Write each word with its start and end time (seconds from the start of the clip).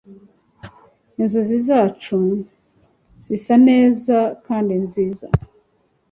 inzozi 1.21 1.57
zacu 1.67 2.17
zisa 3.23 3.53
neza 3.67 4.17
kandi 4.45 4.73
nziza 4.83 5.27